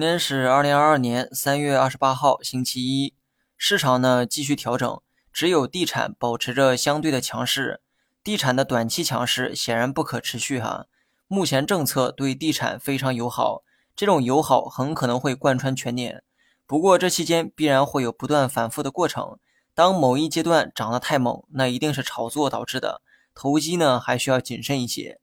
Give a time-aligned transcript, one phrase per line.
[0.00, 3.12] 今天是二零二二年三月二十八号，星期一。
[3.58, 7.82] 市场呢继续调整，只有地产保持着相对的强势。
[8.24, 10.86] 地产的短期强势显然不可持续哈。
[11.28, 13.62] 目前政策对地产非常友好，
[13.94, 16.22] 这种友好很可能会贯穿全年。
[16.66, 19.38] 不过这期间必然会有不断反复的过程。
[19.74, 23.02] 当某一阶段涨得太猛，那一定是炒作导致的。
[23.34, 25.20] 投机呢还需要谨慎一些。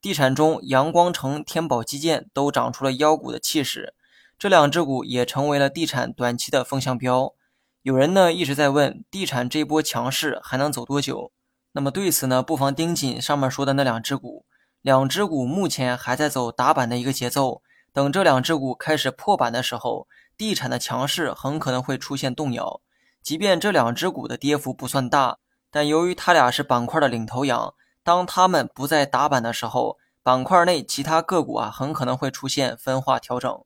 [0.00, 3.94] 地产中，阳光城、天宝基建都长出了妖股的气势。
[4.40, 7.34] 这两只股也成为了地产短期的风向标。
[7.82, 11.30] 有人呢一直在问，地产这波强势还能走多久？
[11.72, 14.46] 那么对此呢，不妨盯紧上面说的那两只股。
[14.80, 17.60] 两只股目前还在走打板的一个节奏，
[17.92, 20.08] 等这两只股开始破板的时候，
[20.38, 22.80] 地产的强势很可能会出现动摇。
[23.22, 25.36] 即便这两只股的跌幅不算大，
[25.70, 33.62] 但由于它俩是板块的领头羊，当它们不再打板的时候，板块内其他个股啊很可能会出现分化调整。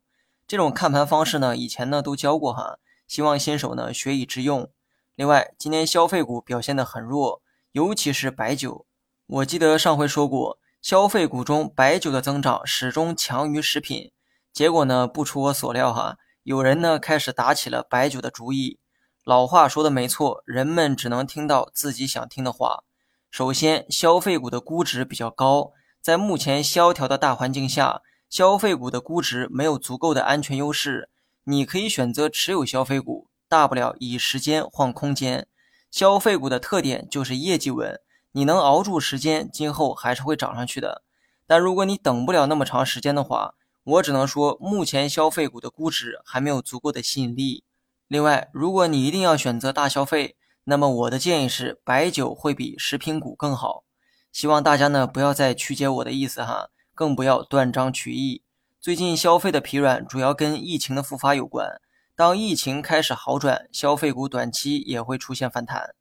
[0.46, 2.78] 这种看盘方式呢，以前呢都教过哈，
[3.08, 4.68] 希望新手呢学以致用。
[5.14, 7.40] 另外，今天消费股表现的很弱，
[7.72, 8.84] 尤其是白酒。
[9.26, 14.12] 我记得上回说过，消费股中白酒的增长始终强于食品。
[14.52, 18.78] 结果呢，不出我所料哈，有人呢开始打起了白酒的主意。
[19.24, 22.84] 老话说的没错，人们只能听到自己想听的话。
[23.30, 28.02] 首先，消费股的估值比较高，在目前萧条的大环境下。
[28.28, 31.08] 消费股的估值没有足够的安全优势，
[31.44, 35.46] 你可以选择持有消费股，大不了以时间换空间。
[35.90, 38.00] 消费股的特点就是业绩稳，
[38.32, 41.02] 你能熬住时间，今后还是会涨上去的。
[41.46, 47.62] 但如果你等不了那么长时间的话，我只能说目前消费股的估值还没有足够的吸引力。
[48.08, 53.84] 另外，如果你一定要选择大消费，那么我的建议是白酒会比食品股更好。
[54.32, 56.70] 希望大家呢不要再曲解我的意思哈。
[56.94, 58.42] 更不要断章取义。
[58.80, 61.80] 最近消费的疲软主要跟疫情的复发有关。
[62.16, 65.94] 当疫情开始好转，消费股短期也会出现反弹。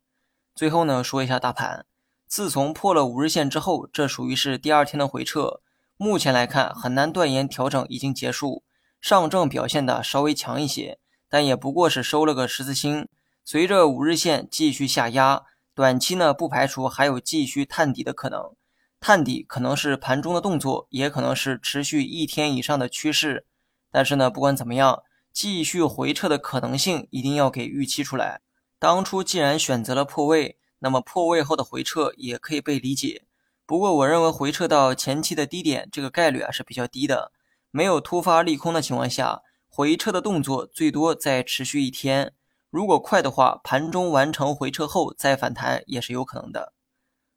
[0.54, 1.86] 最后呢，说一下大盘。
[2.28, 5.62] 自从破了五日线之后，这属于是第二天的回撤。
[5.98, 8.64] 目前来看，很难断言调整已经结束。
[9.02, 13.08] 上证表现的稍微强一些，但也不过是收了个十字星。
[13.44, 18.56] 随着五日线继续下压，短期呢不排除还有继续探底的可能。
[19.06, 23.46] 探底可能是盘中的动作，也可能是持续一天以上的趋势。
[23.92, 25.04] 但是呢，不管怎么样，
[25.34, 28.40] 继续回撤的可能性一定要给预期出来。
[28.80, 33.26] 当初既然选择了破位，那么破位后的回撤也可以被理解。
[33.66, 37.34] 不过，我认为回撤到前期的低点这个概率啊是比较低的。
[37.72, 42.34] 没有突发利空的情况下，回撤的动作最多再持续一天。
[42.70, 46.72] 如果快的话，盘中完成回撤后再反弹也是有可能的。